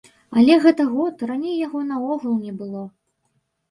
[0.39, 2.87] Але гэта год, раней яго наогул не было.